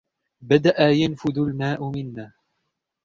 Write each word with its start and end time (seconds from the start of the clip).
بدأ 0.41 0.89
ينفذ 0.89 1.39
الماء 1.39 1.89
منّا. 1.89 2.33